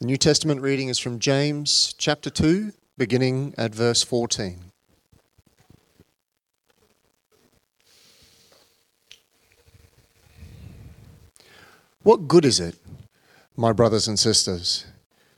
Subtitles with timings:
[0.00, 4.72] The New Testament reading is from James chapter 2, beginning at verse 14.
[12.02, 12.76] What good is it,
[13.58, 14.86] my brothers and sisters,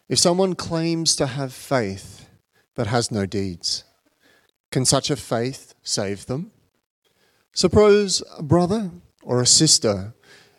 [0.08, 2.28] if someone claims to have faith
[2.76, 3.82] but has no deeds?
[4.70, 6.52] Can such a faith save them?
[7.52, 8.92] Suppose a brother
[9.24, 10.14] or a sister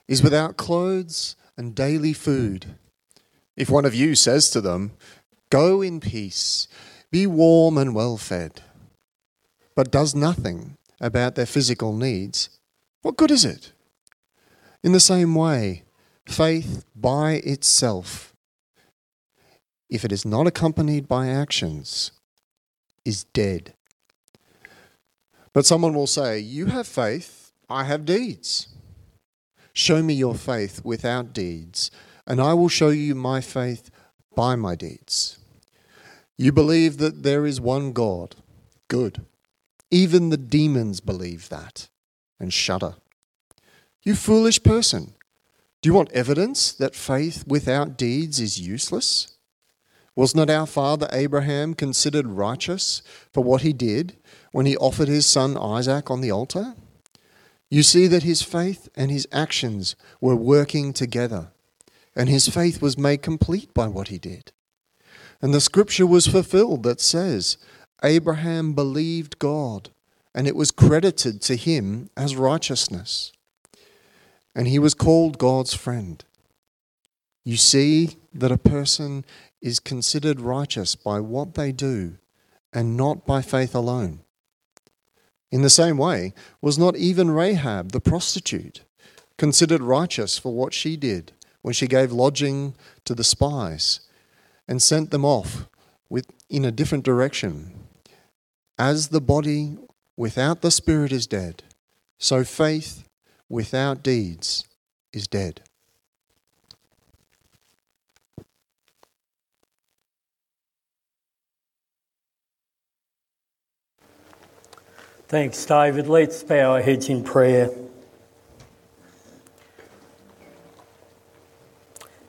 [0.10, 2.76] is without clothes and daily food
[3.56, 4.92] if one of you says to them,
[5.50, 6.68] Go in peace,
[7.11, 8.61] be warm and well fed,
[9.75, 12.50] but does nothing about their physical needs,
[13.02, 13.74] what good is it?
[14.84, 15.84] In the same way,
[16.25, 18.34] faith by itself,
[19.89, 22.11] if it is not accompanied by actions,
[23.06, 23.74] is dead.
[25.54, 28.70] But someone will say, You have faith, I have deeds.
[29.74, 31.92] Show me your faith without deeds
[32.25, 33.89] and I will show you my faith
[34.36, 35.39] by my deeds.
[36.38, 38.35] You believe that there is one God.
[38.88, 39.25] Good.
[39.91, 41.89] Even the demons believe that
[42.39, 42.95] and shudder.
[44.02, 45.13] You foolish person.
[45.81, 49.37] Do you want evidence that faith without deeds is useless?
[50.15, 54.17] Was not our father Abraham considered righteous for what he did
[54.52, 56.75] when he offered his son Isaac on the altar?
[57.69, 61.49] You see that his faith and his actions were working together
[62.16, 64.52] and his faith was made complete by what he did.
[65.42, 67.58] And the scripture was fulfilled that says,
[68.03, 69.89] Abraham believed God,
[70.33, 73.31] and it was credited to him as righteousness.
[74.55, 76.23] And he was called God's friend.
[77.44, 79.25] You see that a person
[79.61, 82.17] is considered righteous by what they do
[82.72, 84.22] and not by faith alone.
[85.52, 88.83] In the same way, was not even Rahab the prostitute
[89.38, 91.33] considered righteous for what she did
[91.64, 92.75] when she gave lodging
[93.06, 94.02] to the spies
[94.67, 95.67] and sent them off
[96.09, 97.73] with, in a different direction.
[98.78, 99.78] As the body
[100.16, 101.64] without the spirit is dead,
[102.20, 103.08] so faith
[103.49, 104.65] without deeds
[105.11, 105.61] is dead.
[115.27, 116.08] Thanks, David.
[116.08, 117.70] Let's bow our heads in prayer.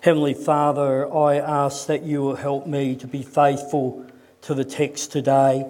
[0.05, 4.05] Heavenly Father, I ask that you will help me to be faithful
[4.43, 5.67] to the text today.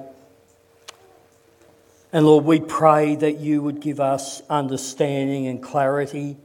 [2.12, 6.36] And Lord, we pray that you would give us understanding and clarity,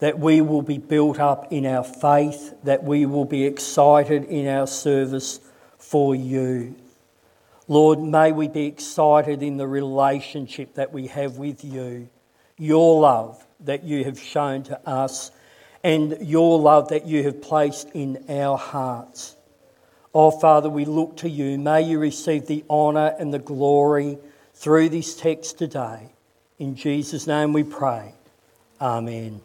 [0.00, 4.46] that we will be built up in our faith, that we will be excited in
[4.46, 5.40] our service
[5.78, 6.74] for you.
[7.66, 12.10] Lord, may we be excited in the relationship that we have with you,
[12.58, 15.30] your love that you have shown to us
[15.84, 19.36] and your love that you have placed in our hearts.
[20.14, 21.58] Oh, Father, we look to you.
[21.58, 24.16] May you receive the honour and the glory
[24.54, 26.08] through this text today.
[26.58, 28.14] In Jesus' name we pray.
[28.80, 29.42] Amen.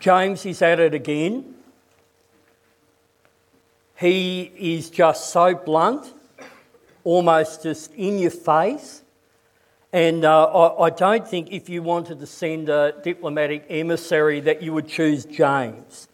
[0.00, 1.54] James is at it again.
[3.96, 6.12] He is just so blunt,
[7.04, 9.03] almost just in your face.
[9.94, 14.60] And uh, I, I, don't think if you wanted to send a diplomatic emissary that
[14.60, 16.08] you would choose James.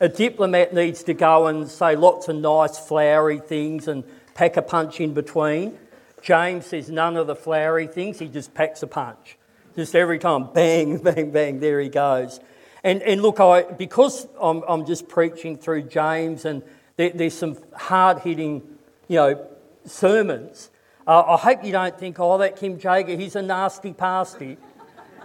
[0.00, 4.02] A diplomat needs to go and say lots of nice flowery things and
[4.34, 5.78] pack a punch in between.
[6.22, 9.38] James says none of the flowery things, he just packs a punch.
[9.76, 12.40] Just every time, bang, bang, bang, there he goes.
[12.82, 16.64] And, and look, I, because I'm, I'm just preaching through James and
[16.96, 18.76] there, there's some hard hitting,
[19.06, 19.46] you know,
[19.84, 20.70] sermons,
[21.10, 24.56] uh, I hope you don't think, oh, that Tim Jager, he's a nasty pasty.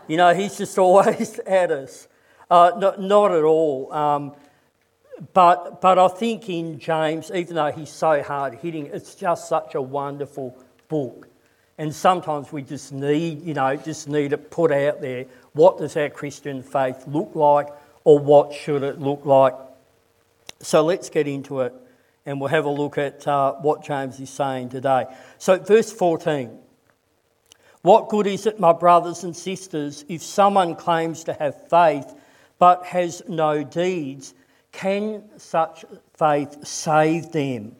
[0.07, 2.07] You know, he's just always at us.
[2.49, 3.93] Uh, not, not, at all.
[3.93, 4.33] Um,
[5.33, 9.75] but, but I think in James, even though he's so hard hitting, it's just such
[9.75, 10.57] a wonderful
[10.87, 11.27] book.
[11.77, 15.25] And sometimes we just need, you know, just need it put out there.
[15.53, 17.67] What does our Christian faith look like,
[18.03, 19.53] or what should it look like?
[20.61, 21.75] So let's get into it
[22.25, 25.05] and we'll have a look at uh, what James is saying today.
[25.37, 26.57] So, verse 14
[27.81, 32.13] What good is it, my brothers and sisters, if someone claims to have faith
[32.57, 34.33] but has no deeds?
[34.71, 35.85] Can such
[36.17, 37.75] faith save them?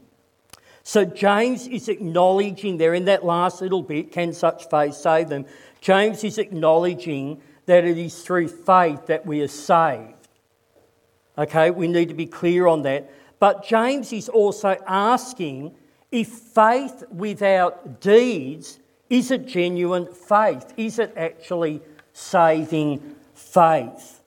[0.83, 5.45] So, James is acknowledging there in that last little bit, can such faith save them?
[5.81, 10.13] James is acknowledging that it is through faith that we are saved.
[11.38, 13.12] Okay, we need to be clear on that.
[13.39, 15.75] But James is also asking
[16.11, 18.79] if faith without deeds
[19.09, 20.73] is it genuine faith?
[20.77, 21.81] Is it actually
[22.13, 24.21] saving faith?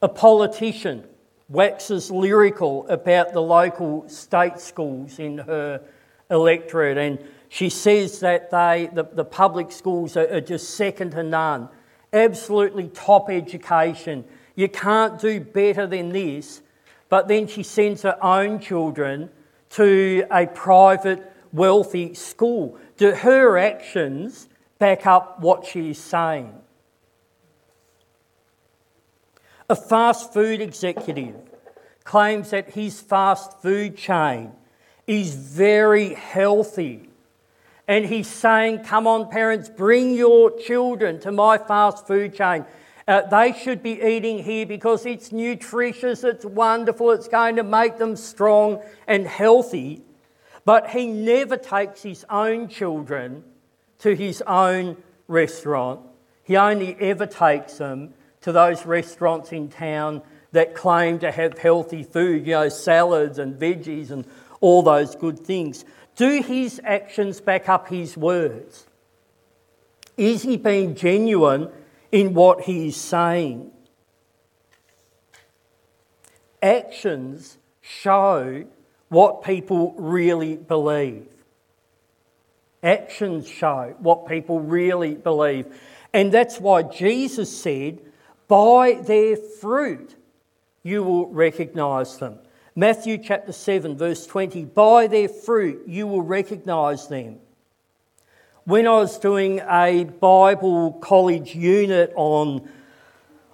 [0.00, 1.04] A politician
[1.48, 5.80] waxes lyrical about the local state schools in her
[6.28, 11.22] electorate, and she says that they, the, the public schools are, are just second to
[11.22, 11.68] none.
[12.12, 14.24] Absolutely top education.
[14.54, 16.62] You can't do better than this.
[17.08, 19.28] But then she sends her own children
[19.70, 22.78] to a private, wealthy school.
[22.96, 26.54] Do her actions back up what she's saying?
[29.68, 31.36] A fast food executive
[32.04, 34.52] claims that his fast food chain
[35.06, 37.10] is very healthy.
[37.86, 42.64] And he's saying, Come on, parents, bring your children to my fast food chain.
[43.08, 47.98] Uh, they should be eating here because it's nutritious, it's wonderful, it's going to make
[47.98, 50.02] them strong and healthy.
[50.64, 53.42] But he never takes his own children
[53.98, 54.96] to his own
[55.26, 56.00] restaurant.
[56.44, 60.22] He only ever takes them to those restaurants in town
[60.52, 64.26] that claim to have healthy food, you know, salads and veggies and
[64.60, 65.84] all those good things.
[66.14, 68.86] Do his actions back up his words?
[70.16, 71.70] Is he being genuine
[72.12, 73.70] in what he is saying?
[76.62, 78.64] Actions show
[79.08, 81.26] what people really believe.
[82.82, 85.66] Actions show what people really believe.
[86.12, 88.00] And that's why Jesus said,
[88.46, 90.14] By their fruit
[90.82, 92.38] you will recognize them.
[92.74, 97.38] Matthew chapter 7, verse 20 By their fruit you will recognize them.
[98.64, 102.68] When I was doing a Bible college unit on,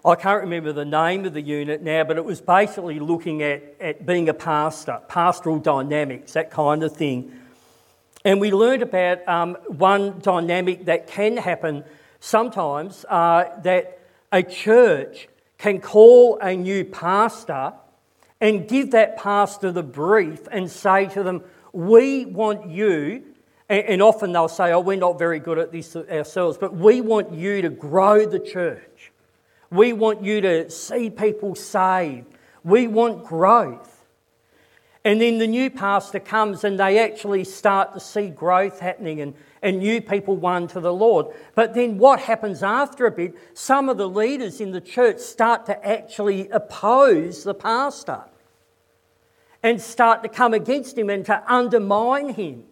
[0.05, 3.75] I can't remember the name of the unit now, but it was basically looking at,
[3.81, 7.33] at being a pastor, pastoral dynamics, that kind of thing.
[8.23, 11.85] And we learned about um, one dynamic that can happen
[12.21, 14.01] sometimes uh, that
[14.31, 15.27] a church
[15.57, 17.73] can call a new pastor
[18.43, 23.25] and give that pastor the brief and say to them, We want you,
[23.69, 27.33] and often they'll say, Oh, we're not very good at this ourselves, but we want
[27.33, 29.13] you to grow the church.
[29.71, 32.27] We want you to see people saved.
[32.65, 33.95] We want growth.
[35.05, 39.35] And then the new pastor comes and they actually start to see growth happening and,
[39.63, 41.27] and new people won to the Lord.
[41.55, 45.67] But then what happens after a bit, some of the leaders in the church start
[45.67, 48.25] to actually oppose the pastor
[49.63, 52.65] and start to come against him and to undermine him.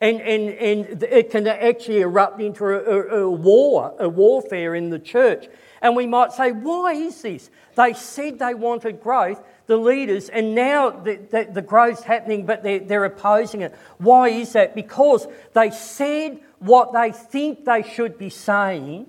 [0.00, 4.90] And, and, and it can actually erupt into a, a, a war, a warfare in
[4.90, 5.46] the church.
[5.80, 7.50] And we might say, why is this?
[7.76, 12.62] They said they wanted growth, the leaders, and now the, the, the growth's happening, but
[12.62, 13.74] they're, they're opposing it.
[13.98, 14.74] Why is that?
[14.74, 19.06] Because they said what they think they should be saying,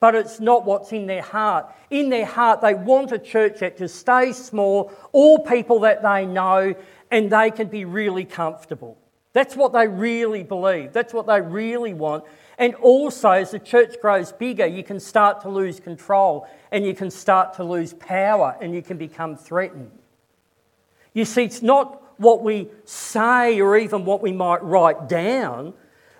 [0.00, 1.66] but it's not what's in their heart.
[1.90, 6.24] In their heart, they want a church that just stays small, all people that they
[6.24, 6.74] know,
[7.10, 8.96] and they can be really comfortable.
[9.38, 10.92] That's what they really believe.
[10.92, 12.24] That's what they really want.
[12.58, 16.92] And also, as the church grows bigger, you can start to lose control and you
[16.92, 19.92] can start to lose power and you can become threatened.
[21.12, 25.72] You see, it's not what we say or even what we might write down,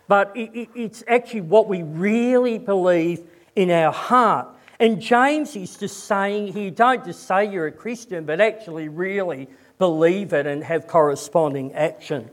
[0.06, 3.24] but it's actually what we really believe
[3.56, 4.46] in our heart.
[4.78, 9.48] And James is just saying here don't just say you're a Christian, but actually really
[9.80, 12.30] believe it and have corresponding action.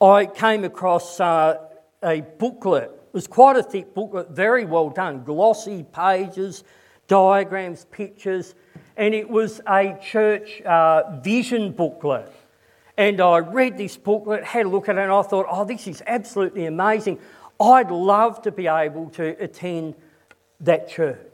[0.00, 1.58] I came across uh,
[2.02, 2.84] a booklet.
[2.84, 6.64] It was quite a thick booklet, very well done, glossy pages,
[7.06, 8.54] diagrams, pictures,
[8.96, 12.32] and it was a church uh, vision booklet.
[12.96, 15.86] And I read this booklet, had a look at it, and I thought, oh, this
[15.86, 17.18] is absolutely amazing.
[17.60, 19.96] I'd love to be able to attend
[20.60, 21.29] that church.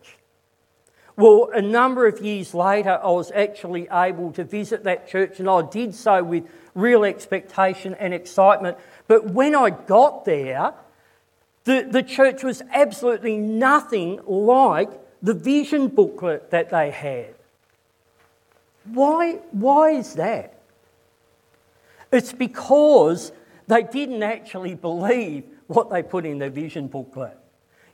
[1.17, 5.49] Well, a number of years later, I was actually able to visit that church, and
[5.49, 6.45] I did so with
[6.75, 8.77] real expectation and excitement.
[9.09, 10.75] But when I got there,
[11.65, 14.91] the, the church was absolutely nothing like
[15.23, 17.35] the vision booklet that they had.
[18.85, 20.61] Why, why is that?
[22.13, 23.33] It's because
[23.67, 27.37] they didn't actually believe what they put in their vision booklet.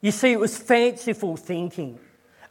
[0.01, 1.99] You see, it was fanciful thinking.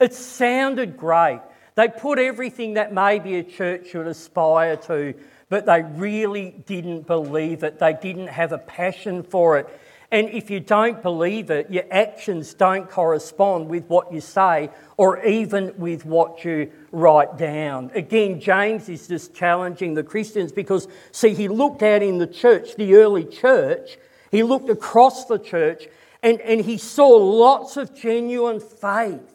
[0.02, 1.42] It sounded great.
[1.76, 5.14] They put everything that maybe a church should aspire to,
[5.48, 7.78] but they really didn't believe it.
[7.78, 9.80] They didn't have a passion for it.
[10.10, 15.24] And if you don't believe it, your actions don't correspond with what you say or
[15.24, 17.92] even with what you write down.
[17.94, 22.76] Again, James is just challenging the Christians because, see, he looked out in the church,
[22.76, 23.98] the early church,
[24.32, 25.88] he looked across the church
[26.24, 29.31] and, and he saw lots of genuine faith.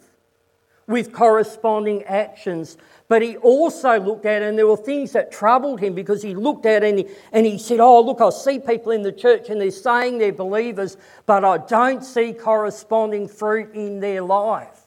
[0.86, 2.76] With corresponding actions.
[3.08, 6.66] But he also looked at and there were things that troubled him because he looked
[6.66, 9.60] at and he, and he said, Oh, look, I see people in the church and
[9.60, 14.86] they're saying they're believers, but I don't see corresponding fruit in their life.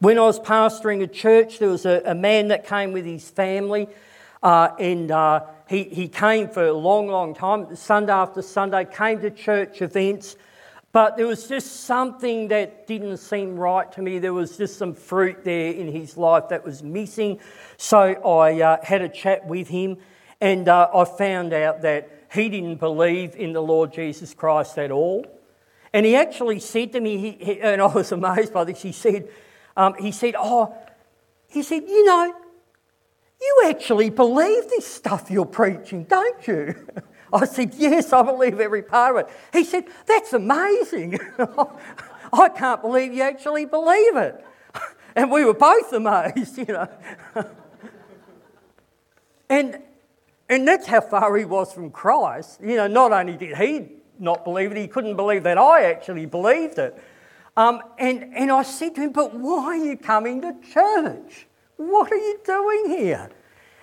[0.00, 3.28] When I was pastoring a church, there was a, a man that came with his
[3.28, 3.88] family,
[4.44, 9.20] uh, and uh, he, he came for a long, long time, Sunday after Sunday, came
[9.20, 10.36] to church events,
[10.92, 14.18] but there was just something that didn't seem right to me.
[14.18, 17.38] There was just some fruit there in his life that was missing.
[17.76, 19.98] So I uh, had a chat with him,
[20.40, 24.90] and uh, I found out that he didn't believe in the Lord Jesus Christ at
[24.90, 25.26] all.
[25.92, 28.92] And he actually said to me, he, he, and I was amazed by this, he
[28.92, 29.28] said,
[29.76, 30.74] um, he said, Oh,
[31.48, 32.34] he said, you know,
[33.40, 36.74] you actually believe this stuff you're preaching, don't you?
[37.32, 39.34] I said, Yes, I believe every part of it.
[39.52, 41.18] He said, That's amazing.
[42.32, 44.44] I can't believe you actually believe it.
[45.16, 46.88] And we were both amazed, you know.
[49.48, 49.82] and,
[50.48, 52.60] and that's how far he was from Christ.
[52.62, 53.88] You know, not only did he
[54.20, 57.02] not believe it, he couldn't believe that I actually believed it.
[57.56, 61.47] Um, and, and I said to him, But why are you coming to church?
[61.78, 63.30] What are you doing here?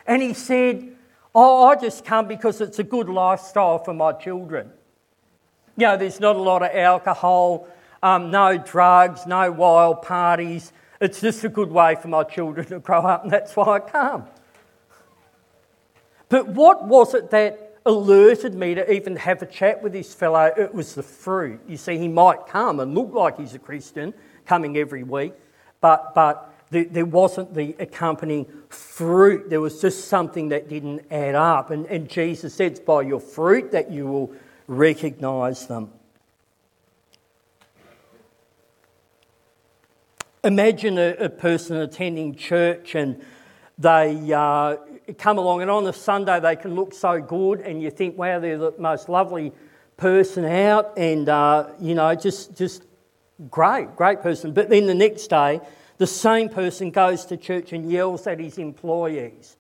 [0.06, 0.96] And he said,
[1.34, 4.70] Oh, I just come because it's a good lifestyle for my children.
[5.76, 7.68] You know, there's not a lot of alcohol,
[8.04, 10.72] um, no drugs, no wild parties.
[11.02, 13.80] It's just a good way for my children to grow up, and that's why I
[13.80, 14.28] come.
[16.30, 20.52] But what was it that alerted me to even have a chat with this fellow,
[20.58, 21.60] it was the fruit.
[21.68, 24.14] You see, he might come and look like he's a Christian,
[24.46, 25.34] coming every week,
[25.82, 29.50] but, but there wasn't the accompanying fruit.
[29.50, 31.70] There was just something that didn't add up.
[31.70, 34.34] And, and Jesus said, It's by your fruit that you will
[34.68, 35.92] recognize them.
[40.44, 43.24] Imagine a, a person attending church and
[43.78, 44.78] they uh,
[45.18, 48.40] come along, and on a Sunday they can look so good, and you think, wow,
[48.40, 49.52] they're the most lovely
[49.98, 52.84] person out, and uh, you know, just just
[53.50, 54.54] great, great person.
[54.54, 55.60] But then the next day,
[55.98, 59.58] the same person goes to church and yells at his employees.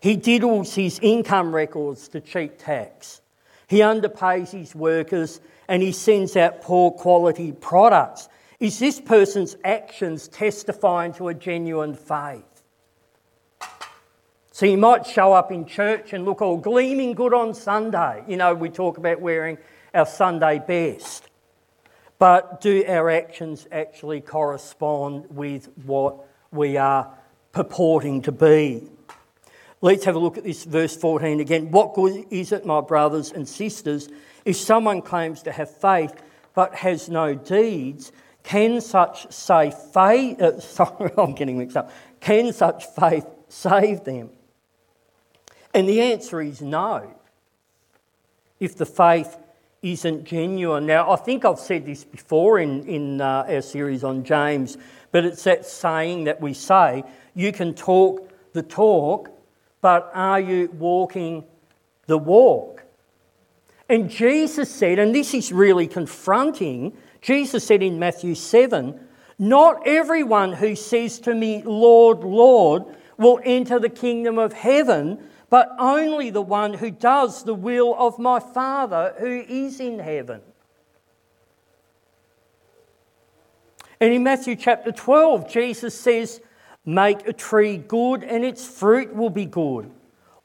[0.00, 3.20] He diddles his income records to cheat tax.
[3.68, 8.28] He underpays his workers and he sends out poor quality products.
[8.58, 12.44] Is this person's actions testifying to a genuine faith?
[14.50, 18.22] So you might show up in church and look all gleaming good on Sunday.
[18.28, 19.56] You know, we talk about wearing
[19.94, 21.28] our Sunday best.
[22.22, 27.12] But do our actions actually correspond with what we are
[27.50, 28.84] purporting to be?
[29.80, 31.72] Let's have a look at this verse 14 again.
[31.72, 34.08] What good is it, my brothers and sisters,
[34.44, 36.14] if someone claims to have faith
[36.54, 38.12] but has no deeds?
[38.44, 40.40] Can such say faith?
[40.40, 41.90] Uh, sorry, I'm getting mixed up.
[42.20, 44.30] Can such faith save them?
[45.74, 47.16] And the answer is no,
[48.60, 49.36] if the faith
[49.82, 50.86] isn't genuine.
[50.86, 54.78] Now, I think I've said this before in, in uh, our series on James,
[55.10, 57.02] but it's that saying that we say
[57.34, 59.30] you can talk the talk,
[59.80, 61.44] but are you walking
[62.06, 62.84] the walk?
[63.88, 68.98] And Jesus said, and this is really confronting, Jesus said in Matthew 7
[69.38, 72.84] Not everyone who says to me, Lord, Lord,
[73.18, 75.18] will enter the kingdom of heaven
[75.52, 80.40] but only the one who does the will of my Father who is in heaven.
[84.00, 86.40] And in Matthew chapter 12, Jesus says,
[86.86, 89.90] Make a tree good and its fruit will be good,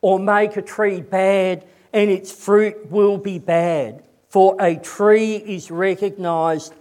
[0.01, 4.03] or make a tree bad and its fruit will be bad.
[4.27, 6.73] For a tree is recognized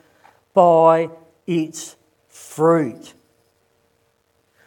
[0.53, 1.11] by
[1.47, 1.95] its
[2.27, 3.15] fruit.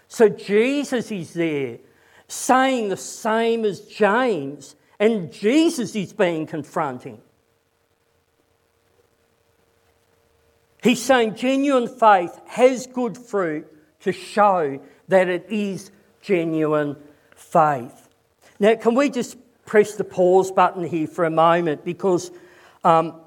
[0.07, 1.79] So Jesus is there
[2.29, 7.19] saying the same as James, and Jesus is being confronting.
[10.81, 13.67] He's saying genuine faith has good fruit
[14.01, 16.95] to show that it is genuine
[17.35, 18.07] faith.
[18.59, 22.31] Now, can we just press the pause button here for a moment because
[22.83, 23.19] um,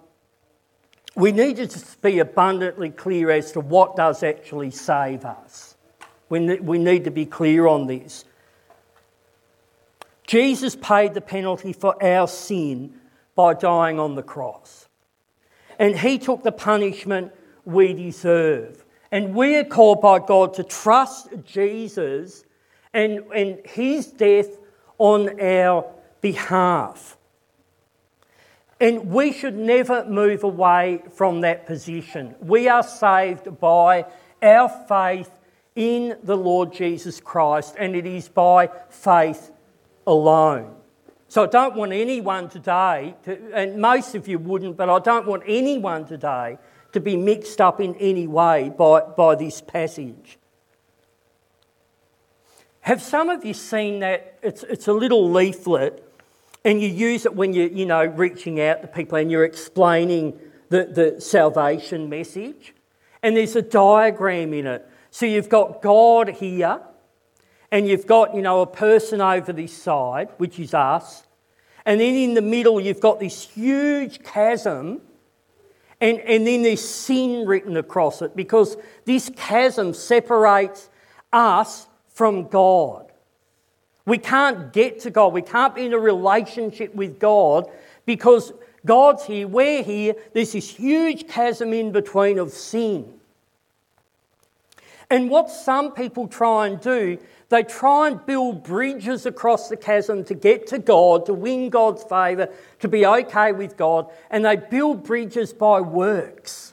[1.15, 5.77] we need to just be abundantly clear as to what does actually save us.
[6.29, 8.25] We, we need to be clear on this.
[10.33, 12.95] Jesus paid the penalty for our sin
[13.35, 14.89] by dying on the cross.
[15.79, 17.33] And he took the punishment
[17.67, 18.83] we deserve.
[19.11, 22.45] And we are called by God to trust Jesus
[22.95, 24.57] and, and his death
[24.97, 25.85] on our
[26.23, 27.19] behalf.
[28.81, 32.37] And we should never move away from that position.
[32.41, 34.07] We are saved by
[34.41, 35.31] our faith
[35.77, 39.51] in the Lord Jesus Christ, and it is by faith
[40.07, 40.75] alone.
[41.29, 45.27] So I don't want anyone today, to, and most of you wouldn't, but I don't
[45.27, 46.59] want anyone today
[46.93, 50.39] to be mixed up in any way by, by this passage.
[52.81, 54.39] Have some of you seen that?
[54.43, 56.07] It's, it's a little leaflet,
[56.65, 60.39] and you use it when you're, you know, reaching out to people and you're explaining
[60.69, 62.75] the, the salvation message.
[63.23, 64.87] And there's a diagram in it.
[65.11, 66.81] So you've got God here,
[67.73, 71.25] and you've got, you know, a person over this side, which is us.
[71.85, 75.01] And then in the middle, you've got this huge chasm
[76.03, 80.91] and, and then there's sin written across it because this chasm separates
[81.33, 83.07] us from God.
[84.05, 85.33] We can't get to God.
[85.33, 87.71] We can't be in a relationship with God
[88.05, 88.53] because
[88.85, 90.17] God's here, we're here.
[90.35, 93.15] There's this huge chasm in between of sin.
[95.13, 97.19] And what some people try and do
[97.51, 102.03] they try and build bridges across the chasm to get to God, to win God's
[102.03, 102.49] favour,
[102.81, 106.73] to be okay with God, and they build bridges by works.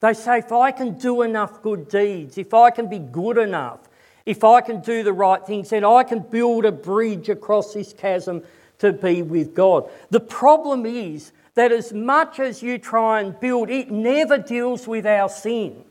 [0.00, 3.80] They say, if I can do enough good deeds, if I can be good enough,
[4.24, 7.92] if I can do the right things, then I can build a bridge across this
[7.92, 8.42] chasm
[8.78, 9.90] to be with God.
[10.08, 15.04] The problem is that as much as you try and build, it never deals with
[15.04, 15.84] our sin.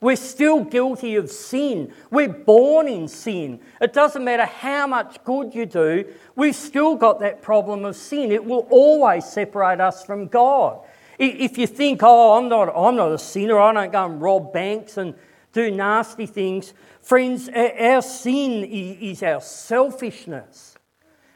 [0.00, 1.92] We're still guilty of sin.
[2.10, 3.60] We're born in sin.
[3.80, 8.32] It doesn't matter how much good you do, we've still got that problem of sin.
[8.32, 10.80] It will always separate us from God.
[11.18, 14.52] If you think, oh, I'm not, I'm not a sinner, I don't go and rob
[14.52, 15.14] banks and
[15.52, 20.76] do nasty things, friends, our sin is our selfishness,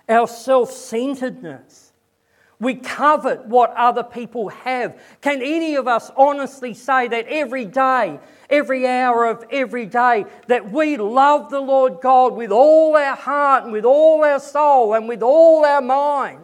[0.06, 1.90] our self centeredness.
[2.58, 5.00] We covet what other people have.
[5.22, 10.70] Can any of us honestly say that every day, every hour of every day, that
[10.70, 15.08] we love the Lord God with all our heart and with all our soul and
[15.08, 16.40] with all our mind?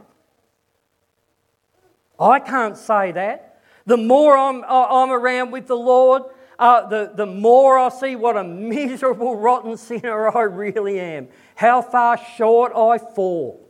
[2.18, 3.60] I can't say that.
[3.84, 6.22] The more I'm, I'm around with the Lord,
[6.58, 11.82] uh, the, the more I see what a miserable, rotten sinner I really am, how
[11.82, 13.65] far short I fall.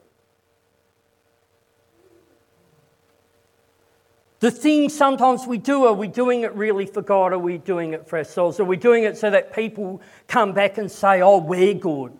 [4.46, 7.32] The things sometimes we do, are we doing it really for God?
[7.32, 8.61] Are we doing it for ourselves?
[8.61, 12.16] Are we doing it so that people come back and say, oh, we're good?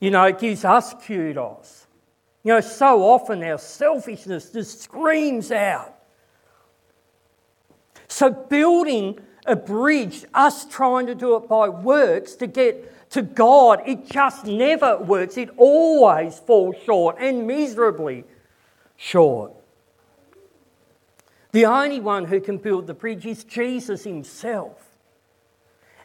[0.00, 1.86] You know, it gives us kudos.
[2.42, 5.94] You know, so often our selfishness just screams out.
[8.06, 13.80] So, building a bridge, us trying to do it by works to get to God,
[13.86, 15.38] it just never works.
[15.38, 18.24] It always falls short and miserably
[18.98, 19.54] short.
[21.54, 24.88] The only one who can build the bridge is Jesus himself.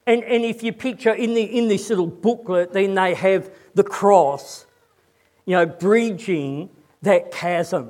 [0.05, 3.83] And, and if you picture in, the, in this little booklet, then they have the
[3.83, 4.67] cross,
[5.45, 6.69] you know, bridging
[7.01, 7.89] that chasm.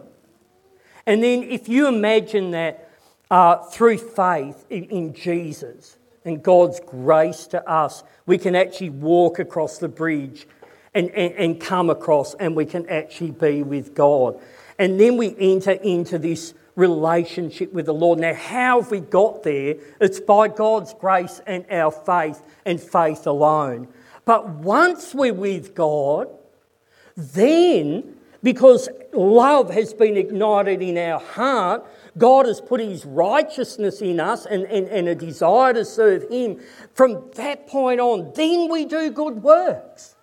[1.05, 2.91] And then if you imagine that
[3.29, 9.37] uh, through faith in, in Jesus and God's grace to us, we can actually walk
[9.37, 10.47] across the bridge
[10.93, 14.39] and, and, and come across and we can actually be with God.
[14.77, 18.19] And then we enter into this relationship with the Lord.
[18.19, 19.75] Now, how have we got there?
[19.99, 23.89] It's by God's grace and our faith and faith alone.
[24.25, 26.29] But once we're with God,
[27.17, 31.85] then, because love has been ignited in our heart,
[32.17, 36.59] God has put His righteousness in us and, and, and a desire to serve Him.
[36.93, 40.15] From that point on, then we do good works.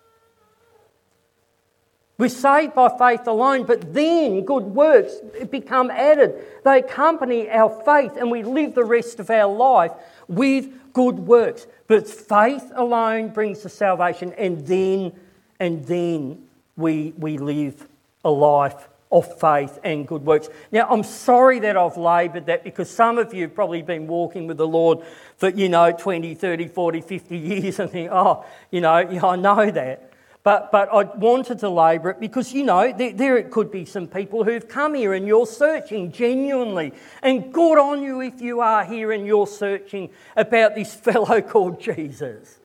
[2.17, 5.13] We're saved by faith alone, but then good works
[5.51, 6.43] become added.
[6.63, 9.91] They accompany our faith, and we live the rest of our life
[10.27, 11.67] with good works.
[11.87, 15.13] But faith alone brings the salvation, and then,
[15.59, 16.43] and then
[16.75, 17.87] we, we live
[18.25, 20.49] a life of faith and good works.
[20.71, 24.47] Now, I'm sorry that I've laboured that because some of you have probably been walking
[24.47, 24.99] with the Lord
[25.37, 29.35] for, you know, 20, 30, 40, 50 years and think, oh, you know, yeah, I
[29.35, 30.11] know that.
[30.47, 34.07] But, but I wanted to labour it because, you know, there, there could be some
[34.07, 36.93] people who've come here and you're searching genuinely.
[37.21, 41.81] And good on you if you are here and you're searching about this fellow called
[41.81, 42.59] Jesus.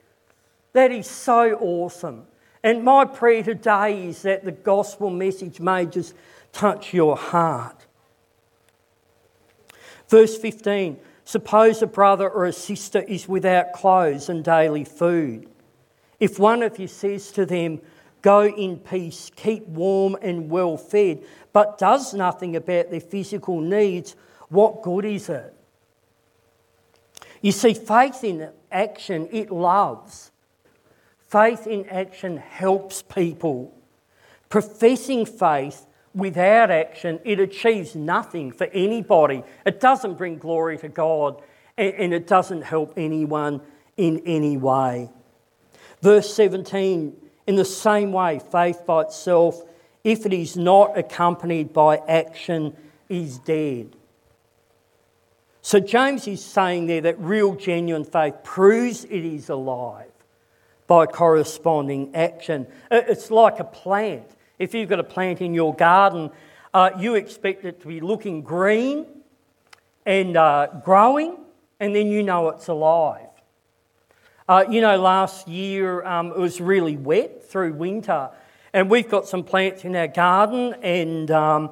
[0.74, 2.26] That is so awesome.
[2.62, 6.14] And my prayer today is that the gospel message may just
[6.52, 7.84] touch your heart.
[10.08, 15.48] Verse 15 Suppose a brother or a sister is without clothes and daily food.
[16.22, 17.80] If one of you says to them,
[18.22, 24.14] go in peace, keep warm and well fed, but does nothing about their physical needs,
[24.48, 25.52] what good is it?
[27.40, 30.30] You see, faith in action, it loves.
[31.28, 33.76] Faith in action helps people.
[34.48, 39.42] Professing faith without action, it achieves nothing for anybody.
[39.66, 41.42] It doesn't bring glory to God
[41.76, 43.60] and it doesn't help anyone
[43.96, 45.10] in any way.
[46.02, 49.62] Verse 17 in the same way, faith by itself,
[50.04, 52.76] if it is not accompanied by action,
[53.08, 53.96] is dead.
[55.60, 60.10] So James is saying there that real, genuine faith proves it is alive
[60.86, 62.66] by corresponding action.
[62.90, 64.28] It's like a plant.
[64.58, 66.30] If you've got a plant in your garden,
[66.74, 69.06] uh, you expect it to be looking green
[70.04, 71.38] and uh, growing,
[71.78, 73.31] and then you know it's alive.
[74.48, 78.28] Uh, you know, last year um, it was really wet through winter,
[78.72, 81.70] and we've got some plants in our garden, and um,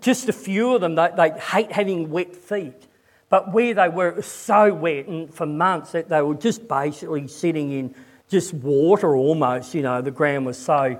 [0.00, 2.88] just a few of them, they, they, hate having wet feet.
[3.28, 6.66] But where they were, it was so wet, and for months that they were just
[6.66, 7.94] basically sitting in
[8.28, 9.74] just water almost.
[9.74, 10.98] You know, the ground was so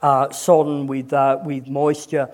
[0.00, 2.30] uh, sodden with, uh, with moisture.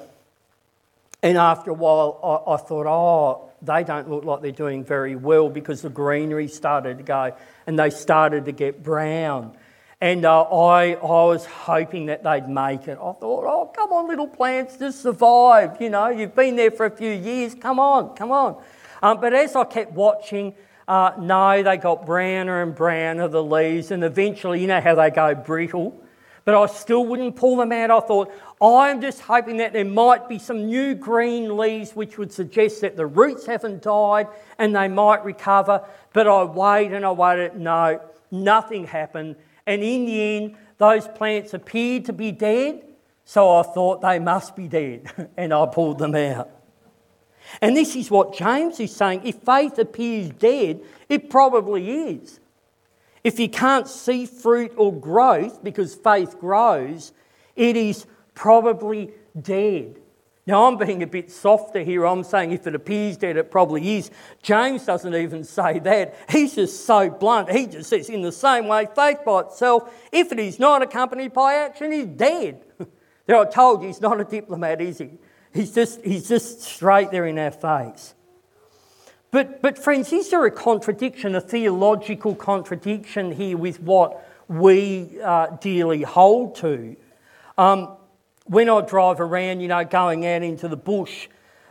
[1.22, 5.16] And after a while, I, I thought, oh, they don't look like they're doing very
[5.16, 7.35] well because the greenery started to go
[7.66, 9.57] and they started to get brown.
[10.01, 12.92] And uh, I, I was hoping that they'd make it.
[12.92, 15.81] I thought, oh, come on, little plants, just survive.
[15.81, 17.55] You know, you've been there for a few years.
[17.55, 18.62] Come on, come on.
[19.03, 20.55] Um, but as I kept watching,
[20.88, 25.11] uh, no, they got browner and browner, the leaves, and eventually, you know how they
[25.11, 26.03] go brittle.
[26.44, 27.90] But I still wouldn't pull them out.
[27.90, 32.33] I thought, I'm just hoping that there might be some new green leaves which would
[32.33, 35.85] suggest that the roots haven't died and they might recover.
[36.12, 37.57] But I waited and I waited.
[37.57, 38.00] No,
[38.31, 39.37] nothing happened.
[39.66, 42.85] And in the end, those plants appeared to be dead.
[43.24, 45.31] So I thought they must be dead.
[45.37, 46.50] and I pulled them out.
[47.61, 49.22] And this is what James is saying.
[49.24, 52.40] If faith appears dead, it probably is.
[53.22, 57.12] If you can't see fruit or growth because faith grows,
[57.54, 60.00] it is probably dead.
[60.46, 62.06] Now, I'm being a bit softer here.
[62.06, 64.11] I'm saying if it appears dead, it probably is.
[64.42, 66.16] James doesn't even say that.
[66.28, 67.50] He's just so blunt.
[67.50, 71.35] He just says, in the same way, faith by itself, if it is not accompanied
[71.35, 72.62] by action, is dead.
[73.28, 75.11] now, I told you, he's not a diplomat, is he?
[75.52, 78.14] He's just, he's just straight there in our face.
[79.30, 85.56] But, but, friends, is there a contradiction, a theological contradiction here with what we uh,
[85.60, 86.96] dearly hold to?
[87.56, 87.96] Um,
[88.46, 91.28] when I drive around, you know, going out into the bush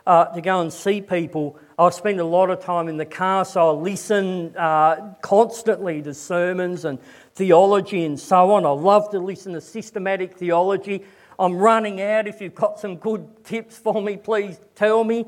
[0.08, 3.44] uh, to go and see people, I spend a lot of time in the car,
[3.44, 6.98] so I listen uh, constantly to sermons and
[7.36, 8.66] theology and so on.
[8.66, 11.04] I love to listen to systematic theology.
[11.38, 12.26] I'm running out.
[12.26, 15.26] If you've got some good tips for me, please tell me.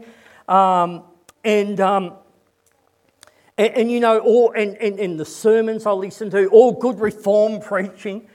[0.47, 1.03] Um,
[1.43, 2.13] and, um,
[3.57, 6.99] and, and, you know, all, and, and, and the sermons I listen to, all good
[6.99, 8.27] reform preaching.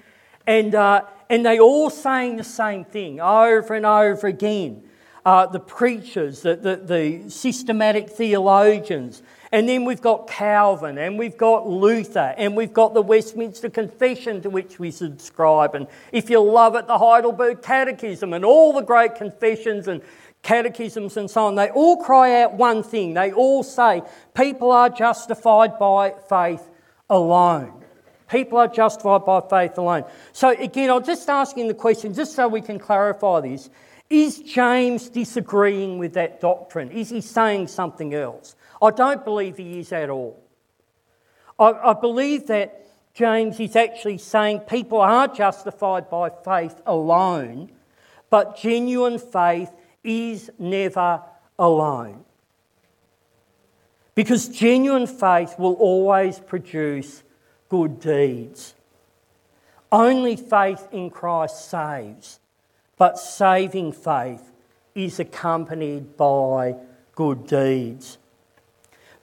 [0.47, 4.83] And, uh, and they all saying the same thing over and over again.
[5.25, 11.37] Uh, the preachers, the, the, the, systematic theologians, and then we've got Calvin, and we've
[11.37, 16.41] got Luther, and we've got the Westminster Confession to which we subscribe, and if you
[16.41, 20.01] love it, the Heidelberg Catechism, and all the great confessions and
[20.47, 21.57] catechisms and so on.
[21.57, 23.15] They all cry out one thing.
[23.15, 24.03] They all say
[24.35, 26.63] people are justified by faith
[27.11, 27.83] alone.
[28.31, 30.05] People are justified by faith alone.
[30.33, 33.71] So, again, I'm just asking the question, just so we can clarify this.
[34.09, 36.93] Is James disagreeing with that doctrine?
[36.93, 38.55] Is he saying something else?
[38.81, 40.41] I don't believe he is at all.
[41.59, 47.73] I, I believe that James is actually saying people are justified by faith alone,
[48.31, 49.73] but genuine faith
[50.07, 51.23] is never
[51.59, 52.25] alone.
[54.15, 57.23] Because genuine faith will always produce
[57.69, 58.75] good deeds.
[59.93, 62.41] Only faith in Christ saves,
[62.97, 64.53] but saving faith
[64.95, 66.77] is accompanied by
[67.15, 68.19] good deeds.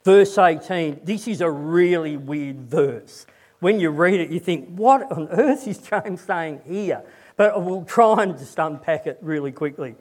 [0.04, 3.26] Verse 18, this is a really weird verse.
[3.60, 7.02] When you read it, you think, what on earth is James saying here?
[7.36, 9.96] But we'll try and just unpack it really quickly.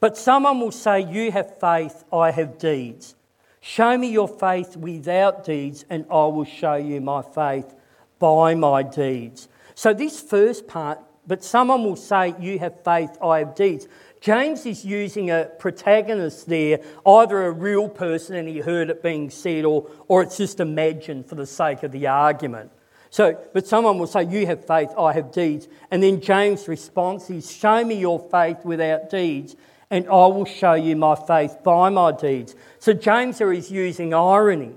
[0.00, 3.14] But someone will say, You have faith, I have deeds.
[3.60, 7.74] Show me your faith without deeds, and I will show you my faith
[8.18, 9.48] by my deeds.
[9.74, 13.88] So, this first part, but someone will say, You have faith, I have deeds.
[14.20, 19.30] James is using a protagonist there, either a real person and he heard it being
[19.30, 22.70] said, or, or it's just imagined for the sake of the argument.
[23.10, 25.68] So, but someone will say, You have faith, I have deeds.
[25.90, 29.56] And then James' response is, Show me your faith without deeds,
[29.90, 32.54] and I will show you my faith by my deeds.
[32.78, 34.72] So James there is using irony.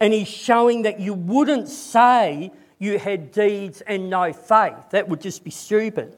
[0.00, 4.90] And he's showing that you wouldn't say you had deeds and no faith.
[4.90, 6.16] That would just be stupid.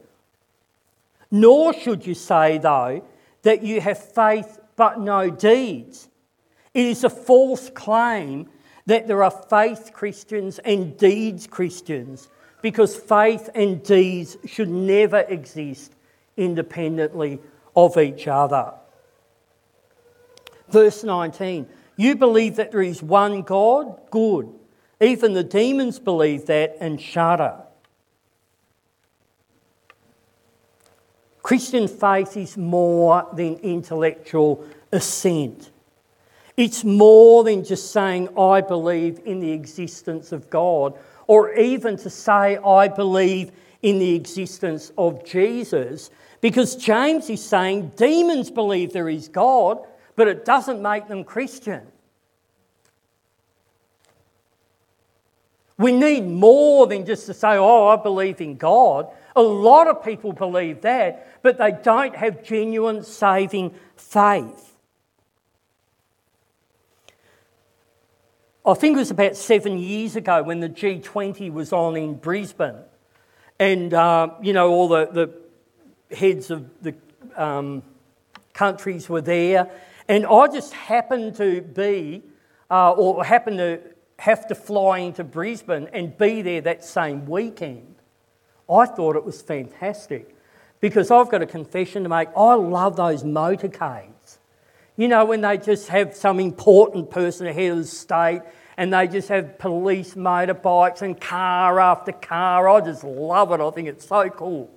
[1.29, 3.05] Nor should you say, though,
[3.43, 6.09] that you have faith but no deeds.
[6.73, 8.49] It is a false claim
[8.87, 12.27] that there are faith Christians and deeds Christians
[12.61, 15.93] because faith and deeds should never exist
[16.37, 17.39] independently
[17.75, 18.73] of each other.
[20.69, 23.99] Verse 19 You believe that there is one God?
[24.11, 24.49] Good.
[25.01, 27.55] Even the demons believe that and shudder.
[31.43, 35.69] Christian faith is more than intellectual assent.
[36.57, 42.09] It's more than just saying, I believe in the existence of God, or even to
[42.09, 46.09] say, I believe in the existence of Jesus,
[46.41, 49.79] because James is saying demons believe there is God,
[50.15, 51.81] but it doesn't make them Christian.
[55.77, 59.09] We need more than just to say, Oh, I believe in God.
[59.35, 64.73] A lot of people believe that, but they don't have genuine saving faith.
[68.65, 72.79] I think it was about seven years ago when the G20 was on in Brisbane,
[73.59, 75.44] and uh, you know all the, the
[76.11, 76.95] heads of the
[77.35, 77.83] um,
[78.53, 79.69] countries were there,
[80.07, 82.23] and I just happened to be,
[82.69, 83.81] uh, or happened to
[84.19, 87.95] have to fly into Brisbane and be there that same weekend.
[88.69, 90.35] I thought it was fantastic
[90.79, 92.29] because I've got a confession to make.
[92.35, 94.37] I love those motorcades.
[94.97, 98.41] You know, when they just have some important person ahead of the state
[98.77, 102.69] and they just have police motorbikes and car after car.
[102.69, 103.61] I just love it.
[103.61, 104.69] I think it's so cool.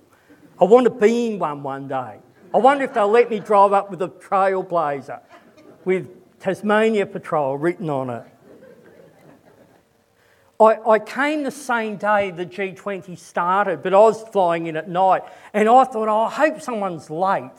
[0.61, 2.19] I want to be in one one day.
[2.53, 5.21] I wonder if they'll let me drive up with a trailblazer
[5.85, 8.23] with Tasmania Patrol written on it.
[10.59, 14.89] I, I came the same day the G20 started, but I was flying in at
[14.89, 17.51] night, and I thought, oh, I hope someone's late.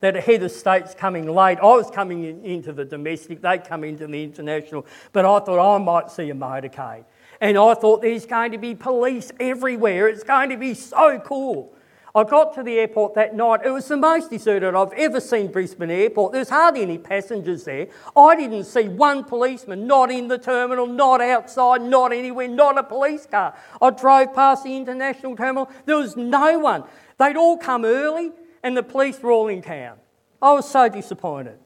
[0.00, 1.58] That a head of state's coming late.
[1.58, 5.76] I was coming in, into the domestic, they come into the international, but I thought
[5.76, 7.04] I might see a motorcade.
[7.40, 10.08] And I thought there's going to be police everywhere.
[10.08, 11.74] It's going to be so cool.
[12.18, 13.60] I got to the airport that night.
[13.64, 16.32] It was the most deserted I've ever seen Brisbane Airport.
[16.32, 17.86] There's hardly any passengers there.
[18.16, 22.82] I didn't see one policeman, not in the terminal, not outside, not anywhere, not a
[22.82, 23.56] police car.
[23.80, 25.70] I drove past the international terminal.
[25.86, 26.82] There was no one.
[27.18, 28.32] They'd all come early
[28.64, 29.98] and the police were all in town.
[30.42, 31.58] I was so disappointed.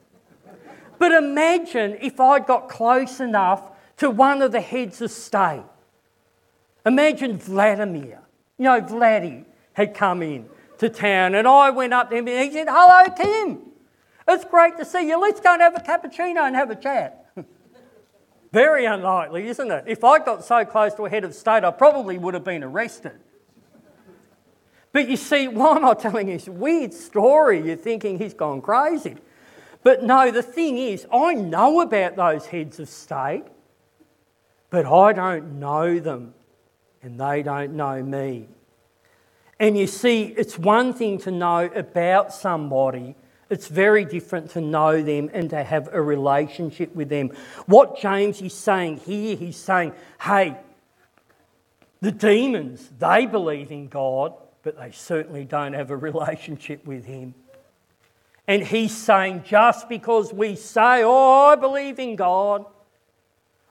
[0.99, 5.63] But imagine if I'd got close enough to one of the heads of state.
[6.85, 8.21] Imagine Vladimir,
[8.59, 12.45] you know, Vladdy had come in to town, and I went up to him and
[12.45, 13.59] he said, Hello, Tim.
[14.27, 15.19] It's great to see you.
[15.19, 17.25] Let's go and have a cappuccino and have a chat.
[18.53, 19.83] Very unlikely, isn't it?
[19.87, 22.63] If I got so close to a head of state, I probably would have been
[22.63, 23.19] arrested.
[24.93, 27.65] But you see, why am I telling you this weird story?
[27.65, 29.17] You're thinking he's gone crazy.
[29.81, 33.43] But no, the thing is, I know about those heads of state,
[34.69, 36.33] but I don't know them,
[37.01, 38.47] and they don't know me.
[39.63, 43.15] And you see, it's one thing to know about somebody,
[43.49, 47.31] it's very different to know them and to have a relationship with them.
[47.65, 50.57] What James is saying here, he's saying, hey,
[52.01, 57.33] the demons, they believe in God, but they certainly don't have a relationship with Him.
[58.45, 62.65] And he's saying, just because we say, oh, I believe in God,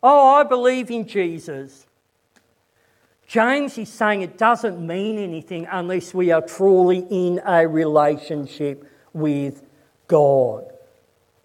[0.02, 1.87] oh, I believe in Jesus,
[3.26, 9.62] James is saying it doesn't mean anything unless we are truly in a relationship with
[10.06, 10.72] God.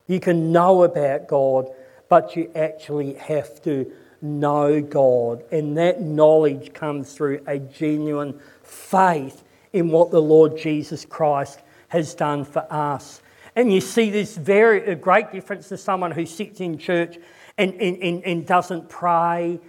[0.08, 1.70] You can know about God,
[2.10, 5.44] but you actually have to know God.
[5.52, 12.14] And that knowledge comes through a genuine faith in what the Lord Jesus Christ has
[12.14, 13.22] done for us.
[13.56, 17.18] And you see this very great difference to someone who sits in church
[17.58, 19.60] and, and, and, and doesn't pray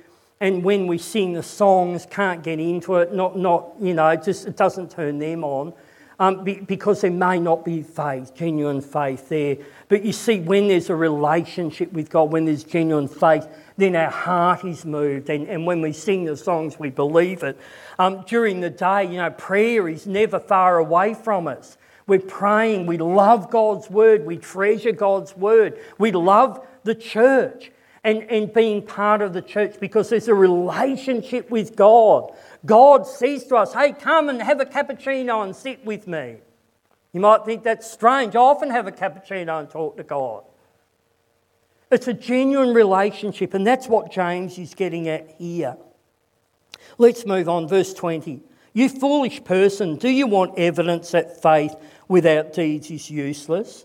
[0.40, 4.46] and when we sing the songs, can't get into it, not, not you know, just
[4.46, 5.72] it doesn't turn them on.
[6.20, 9.58] Um, be, because there may not be faith, genuine faith there.
[9.88, 13.46] But you see, when there's a relationship with God, when there's genuine faith,
[13.76, 15.30] then our heart is moved.
[15.30, 17.56] And, and when we sing the songs, we believe it.
[18.00, 21.78] Um, during the day, you know, prayer is never far away from us.
[22.08, 27.70] We're praying, we love God's word, we treasure God's word, we love the church.
[28.08, 32.32] And, and being part of the church because there's a relationship with God.
[32.64, 36.38] God says to us, hey, come and have a cappuccino and sit with me.
[37.12, 38.34] You might think that's strange.
[38.34, 40.44] I often have a cappuccino and talk to God.
[41.90, 45.76] It's a genuine relationship, and that's what James is getting at here.
[46.96, 48.40] Let's move on, verse 20.
[48.72, 51.74] You foolish person, do you want evidence that faith
[52.08, 53.84] without deeds is useless?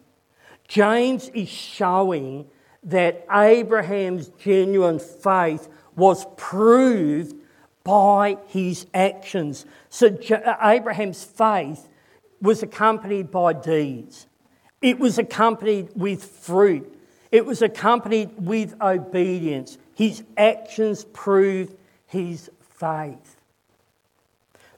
[0.71, 2.45] James is showing
[2.83, 7.35] that Abraham's genuine faith was proved
[7.83, 9.65] by his actions.
[9.89, 10.17] So
[10.63, 11.89] Abraham's faith
[12.41, 14.27] was accompanied by deeds,
[14.81, 16.97] it was accompanied with fruit.
[17.33, 19.77] It was accompanied with obedience.
[19.95, 21.73] His actions proved
[22.05, 23.37] his faith.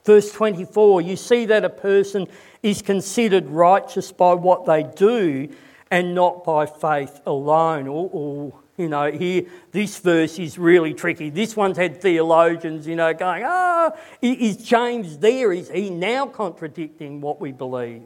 [0.06, 2.28] Verse 24, you see that a person
[2.62, 5.50] is considered righteous by what they do
[5.94, 7.88] and not by faith alone.
[7.88, 11.30] Or, or, you know, here, this verse is really tricky.
[11.30, 15.54] This one's had theologians, you know, going, oh, is James there?
[15.54, 18.02] Is he now contradicting what we believe?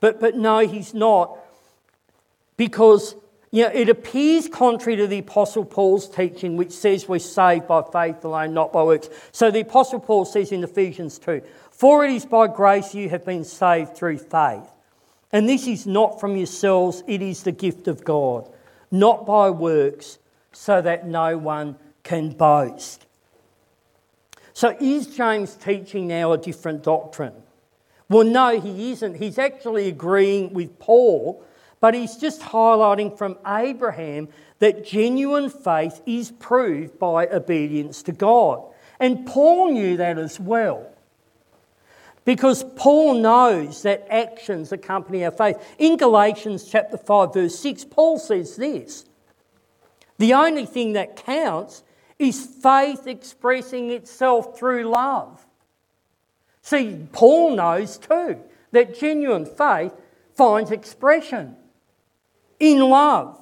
[0.00, 1.38] But, but no, he's not.
[2.58, 3.14] Because
[3.52, 7.80] you know, it appears contrary to the Apostle Paul's teaching, which says we're saved by
[7.90, 9.08] faith alone, not by works.
[9.32, 11.40] So the Apostle Paul says in Ephesians 2
[11.70, 14.68] For it is by grace you have been saved through faith.
[15.32, 18.48] And this is not from yourselves, it is the gift of God,
[18.90, 20.18] not by works,
[20.52, 23.04] so that no one can boast.
[24.54, 27.34] So is James teaching now a different doctrine?
[28.08, 29.16] Well, no, he isn't.
[29.16, 31.44] He's actually agreeing with Paul
[31.80, 38.62] but he's just highlighting from Abraham that genuine faith is proved by obedience to God.
[38.98, 40.90] And Paul knew that as well.
[42.28, 45.56] Because Paul knows that actions accompany our faith.
[45.78, 49.06] In Galatians chapter 5 verse 6, Paul says this.
[50.18, 51.82] The only thing that counts
[52.18, 55.46] is faith expressing itself through love.
[56.60, 58.38] See, Paul knows too
[58.72, 59.94] that genuine faith
[60.36, 61.56] finds expression
[62.60, 63.40] in love,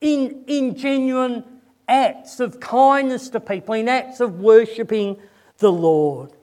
[0.00, 1.42] in, in genuine
[1.88, 5.16] acts of kindness to people, in acts of worshipping
[5.58, 6.35] the Lord.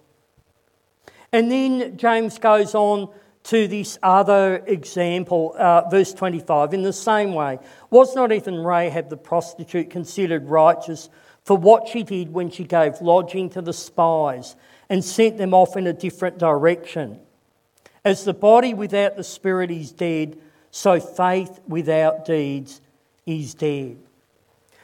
[1.34, 3.10] And then James goes on
[3.46, 6.74] to this other example, uh, verse 25.
[6.74, 11.10] In the same way, was not even Rahab the prostitute considered righteous
[11.43, 14.56] for what she did when she gave lodging to the spies
[14.89, 17.19] and sent them off in a different direction?
[18.06, 20.38] As the body without the spirit is dead,
[20.72, 22.80] so faith without deeds
[23.26, 23.98] is dead.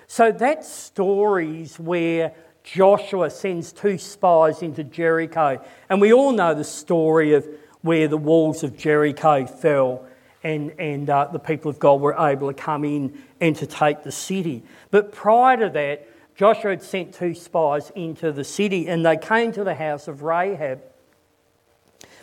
[0.07, 2.33] So that story's where
[2.71, 5.59] Joshua sends two spies into Jericho.
[5.89, 7.47] And we all know the story of
[7.81, 10.05] where the walls of Jericho fell
[10.43, 14.03] and, and uh, the people of God were able to come in and to take
[14.03, 14.63] the city.
[14.91, 19.51] But prior to that, Joshua had sent two spies into the city and they came
[19.53, 20.81] to the house of Rahab.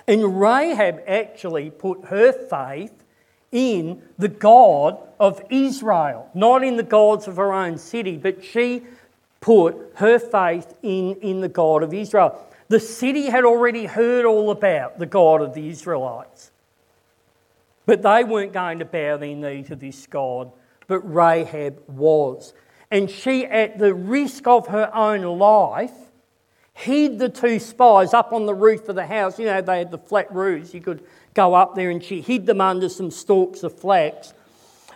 [0.06, 2.92] And Rahab actually put her faith
[3.50, 8.84] in the God of Israel, not in the gods of her own city, but she
[9.46, 12.44] put her faith in, in the God of Israel.
[12.66, 16.50] The city had already heard all about the God of the Israelites,
[17.86, 20.50] but they weren't going to bow their knee to this God,
[20.88, 22.54] but Rahab was.
[22.90, 25.94] And she, at the risk of her own life,
[26.74, 29.38] hid the two spies up on the roof of the house.
[29.38, 30.74] You know, they had the flat roofs.
[30.74, 31.04] You could
[31.34, 34.34] go up there and she hid them under some stalks of flax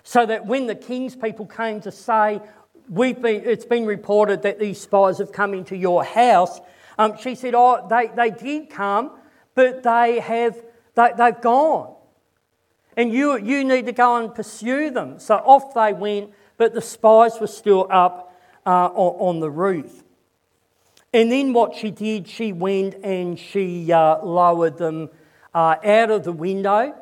[0.03, 2.41] so that when the king's people came to say,
[2.91, 6.61] We've been, it's been reported that these spies have come into your house,
[6.99, 9.13] um, she said, Oh, they, they did come,
[9.55, 10.61] but they have,
[10.97, 11.95] they, they've gone.
[12.97, 15.21] And you, you need to go and pursue them.
[15.21, 18.37] So off they went, but the spies were still up
[18.67, 20.03] uh, on, on the roof.
[21.15, 25.11] And then what she did, she went and she uh, lowered them
[25.55, 26.95] uh, out of the window.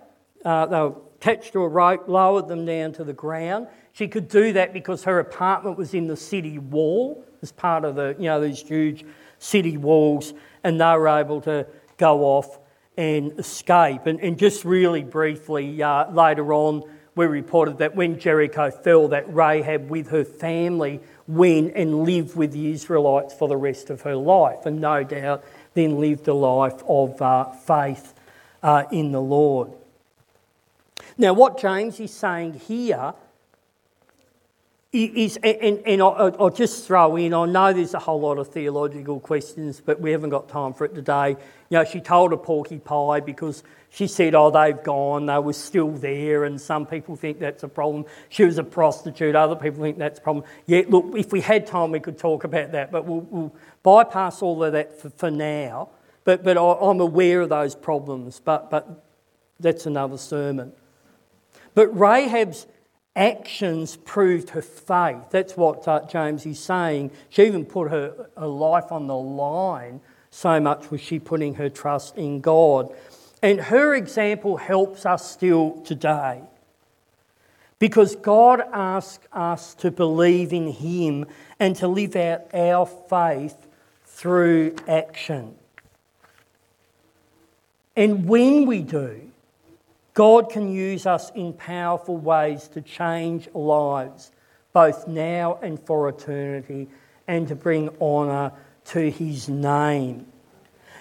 [0.44, 3.66] Uh, they were attached to a rope, lowered them down to the ground.
[3.92, 7.96] She could do that because her apartment was in the city wall, as part of
[7.96, 9.04] the, you know, these huge
[9.38, 11.66] city walls, and they were able to
[11.96, 12.58] go off
[12.96, 14.06] and escape.
[14.06, 16.82] And, and just really briefly, uh, later on,
[17.14, 22.52] we reported that when Jericho fell, that Rahab with her family went and lived with
[22.52, 25.44] the Israelites for the rest of her life, and no doubt
[25.74, 28.14] then lived a life of uh, faith
[28.62, 29.72] uh, in the Lord.
[31.20, 33.12] Now, what James is saying here
[34.92, 38.48] is, and, and I'll, I'll, just throw in, I know there's a whole lot of
[38.48, 41.30] theological questions, but we haven't got time for it today.
[41.70, 45.52] You know, she told a porky pie because she said, oh, they've gone, they were
[45.52, 48.06] still there, and some people think that's a problem.
[48.28, 50.44] She was a prostitute, other people think that's a problem.
[50.66, 54.40] Yeah, look, if we had time, we could talk about that, but we'll, we'll bypass
[54.40, 55.88] all of that for, for now.
[56.22, 59.04] But, but I, I'm aware of those problems, but, but
[59.58, 60.72] that's another sermon.
[61.78, 62.66] But Rahab's
[63.14, 65.30] actions proved her faith.
[65.30, 67.12] That's what uh, James is saying.
[67.28, 71.68] She even put her, her life on the line, so much was she putting her
[71.68, 72.92] trust in God.
[73.44, 76.40] And her example helps us still today.
[77.78, 81.26] Because God asks us to believe in Him
[81.60, 83.68] and to live out our faith
[84.04, 85.54] through action.
[87.94, 89.30] And when we do,
[90.18, 94.32] God can use us in powerful ways to change lives,
[94.72, 96.88] both now and for eternity,
[97.28, 98.50] and to bring honour
[98.86, 100.26] to His name.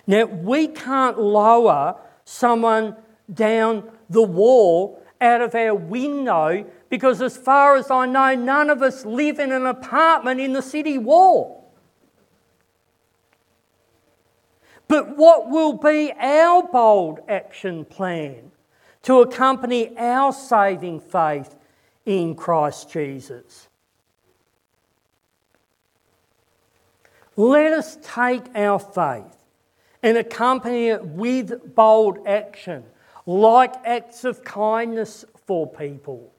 [0.06, 1.96] Now, we can't lower
[2.26, 2.96] someone
[3.34, 8.84] down the wall out of our window because, as far as I know, none of
[8.84, 11.74] us live in an apartment in the city wall.
[14.88, 18.52] But what will be our bold action plan?
[19.08, 21.56] To accompany our saving faith
[22.06, 23.70] in Christ Jesus.
[27.38, 29.34] Let us take our faith
[30.04, 32.84] and accompany it with bold action,
[33.26, 36.34] like acts of kindness for people,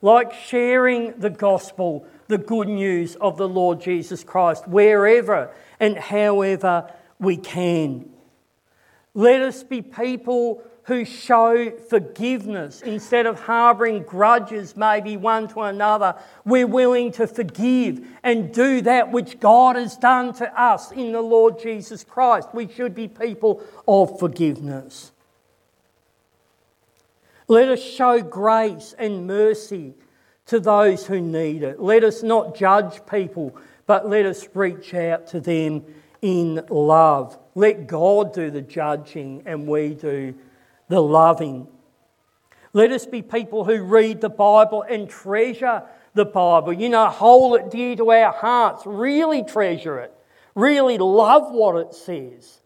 [0.00, 6.92] like sharing the gospel, the good news of the Lord Jesus Christ, wherever and however
[7.20, 8.10] we can.
[9.14, 16.16] Let us be people who show forgiveness instead of harbouring grudges, maybe one to another.
[16.44, 21.22] We're willing to forgive and do that which God has done to us in the
[21.22, 22.48] Lord Jesus Christ.
[22.52, 25.12] We should be people of forgiveness.
[27.46, 29.94] Let us show grace and mercy
[30.46, 31.80] to those who need it.
[31.80, 33.56] Let us not judge people,
[33.86, 35.84] but let us reach out to them
[36.22, 37.38] in love.
[37.54, 40.34] Let God do the judging and we do
[40.92, 41.66] the loving.
[42.74, 46.74] Let us be people who read the Bible and treasure the Bible.
[46.74, 50.12] You know, hold it dear to our hearts, really treasure it,
[50.54, 52.60] really love what it says,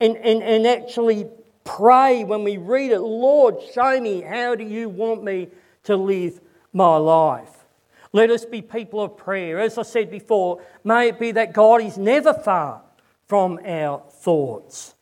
[0.00, 1.26] and, and, and actually
[1.64, 5.48] pray when we read it Lord, show me how do you want me
[5.84, 6.40] to live
[6.74, 7.64] my life.
[8.12, 9.58] Let us be people of prayer.
[9.58, 12.82] As I said before, may it be that God is never far
[13.28, 14.94] from our thoughts.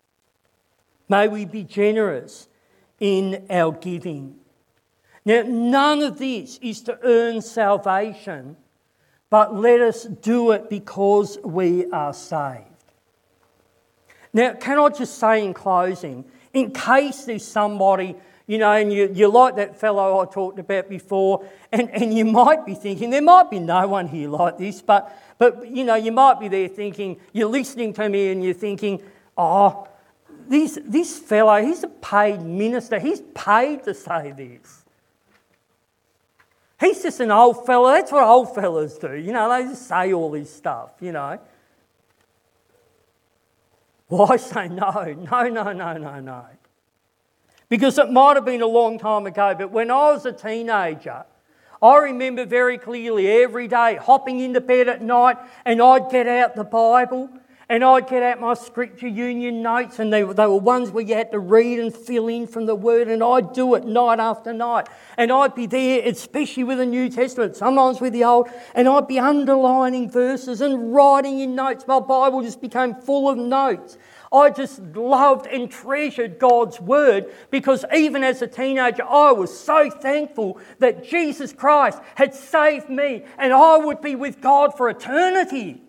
[1.08, 2.46] May we be generous
[3.00, 4.36] in our giving.
[5.24, 8.56] Now, none of this is to earn salvation,
[9.28, 12.64] but let us do it because we are saved.
[14.32, 19.10] Now, can I just say in closing, in case there's somebody, you know, and you,
[19.12, 23.22] you like that fellow I talked about before, and, and you might be thinking, there
[23.22, 26.68] might be no one here like this, but, but, you know, you might be there
[26.68, 29.02] thinking, you're listening to me and you're thinking,
[29.36, 29.86] oh,
[30.50, 32.98] this, this fellow, he's a paid minister.
[32.98, 34.82] He's paid to say this.
[36.80, 37.92] He's just an old fellow.
[37.92, 39.14] That's what old fellows do.
[39.14, 41.38] You know, they just say all this stuff, you know.
[44.08, 44.90] Well, I say no,
[45.30, 46.44] no, no, no, no, no.
[47.68, 51.24] Because it might have been a long time ago, but when I was a teenager,
[51.80, 56.56] I remember very clearly every day hopping into bed at night and I'd get out
[56.56, 57.30] the Bible
[57.70, 61.14] and I'd get out my scripture union notes, and they, they were ones where you
[61.14, 64.52] had to read and fill in from the word, and I'd do it night after
[64.52, 64.88] night.
[65.16, 69.06] And I'd be there, especially with the New Testament, sometimes with the Old, and I'd
[69.06, 71.86] be underlining verses and writing in notes.
[71.86, 73.96] My Bible just became full of notes.
[74.32, 79.90] I just loved and treasured God's word because even as a teenager, I was so
[79.90, 85.82] thankful that Jesus Christ had saved me and I would be with God for eternity.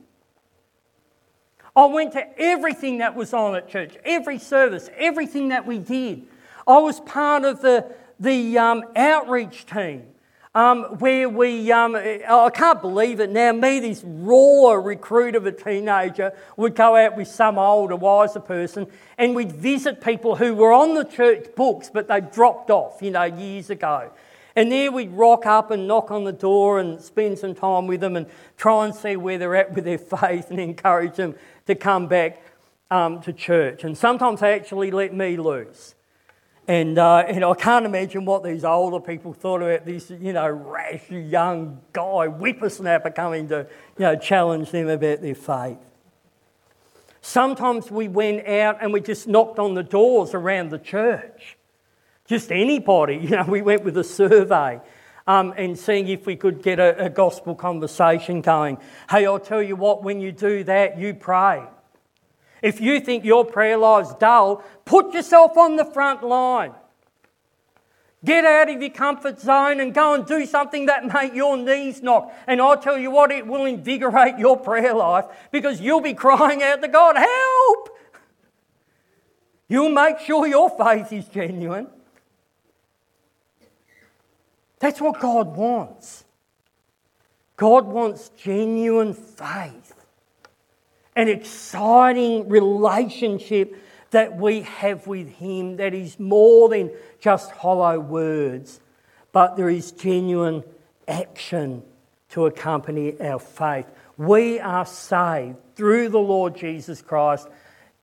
[1.76, 6.24] I went to everything that was on at church, every service, everything that we did.
[6.68, 10.08] I was part of the, the um, outreach team
[10.54, 15.52] um, where we, um, I can't believe it now, me, this raw recruit of a
[15.52, 20.74] teenager, would go out with some older, wiser person and we'd visit people who were
[20.74, 24.12] on the church books but they dropped off, you know, years ago.
[24.56, 28.02] And there we'd rock up and knock on the door and spend some time with
[28.02, 28.28] them and
[28.58, 31.36] try and see where they're at with their faith and encourage them
[31.68, 32.44] to come back
[32.90, 33.84] um, to church.
[33.84, 35.96] And sometimes they actually let me loose.
[36.68, 40.48] And, uh, and I can't imagine what these older people thought about this, you know,
[40.48, 45.80] rash young guy, whippersnapper coming to, you know, challenge them about their faith.
[47.22, 51.58] Sometimes we went out and we just knocked on the doors around the church.
[52.32, 54.80] Just anybody, you know, we went with a survey
[55.28, 58.78] um, and seeing if we could get a, a gospel conversation going.
[59.10, 61.62] Hey, I'll tell you what, when you do that, you pray.
[62.62, 66.72] If you think your prayer life's dull, put yourself on the front line.
[68.24, 72.02] Get out of your comfort zone and go and do something that make your knees
[72.02, 72.34] knock.
[72.48, 76.64] And I'll tell you what, it will invigorate your prayer life because you'll be crying
[76.64, 77.90] out to God, help!
[79.68, 81.88] You'll make sure your faith is genuine.
[84.82, 86.26] That's what God wants.
[87.56, 89.94] God wants genuine faith
[91.16, 93.76] an exciting relationship
[94.12, 98.80] that we have with Him that is more than just hollow words,
[99.32, 100.64] but there is genuine
[101.08, 101.84] action
[102.30, 103.86] to accompany our faith.
[104.18, 107.48] We are saved through the Lord Jesus Christ,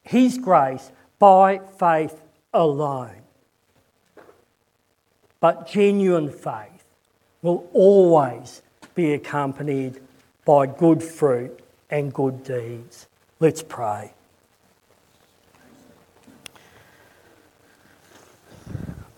[0.03, 2.21] His grace, by faith
[2.53, 3.23] alone.
[5.41, 6.85] But genuine faith
[7.43, 8.63] will always
[8.95, 10.01] be accompanied
[10.45, 11.61] by good fruit
[11.91, 13.07] and good deeds.
[13.41, 14.13] Let's pray.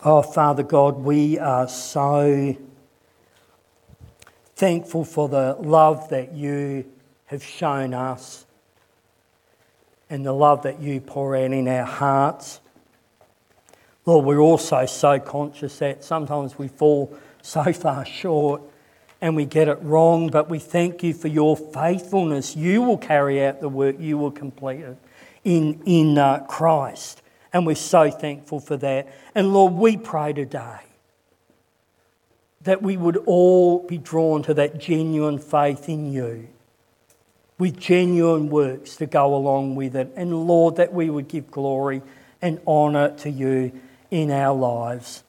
[0.03, 2.57] Oh, Father God, we are so
[4.57, 6.85] thankful for the love that you
[7.27, 8.45] have shown us
[10.11, 12.61] and the love that you pour out in our hearts.
[14.07, 18.63] Lord, we're also so conscious that sometimes we fall so far short
[19.21, 22.57] and we get it wrong, but we thank you for your faithfulness.
[22.57, 24.97] You will carry out the work, you will complete it
[25.45, 27.23] in, in uh, Christ.
[27.53, 29.09] And we're so thankful for that.
[29.35, 30.79] And Lord, we pray today
[32.63, 36.49] that we would all be drawn to that genuine faith in you
[37.59, 40.11] with genuine works to go along with it.
[40.17, 42.01] And Lord, that we would give glory
[42.41, 43.73] and honour to you
[44.11, 45.25] in our lives.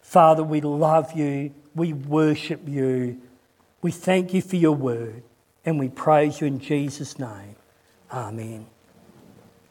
[0.00, 3.20] Father, we love you, we worship you.
[3.82, 5.22] We thank you for your word
[5.64, 7.56] and we praise you in Jesus' name.
[8.12, 8.66] Amen.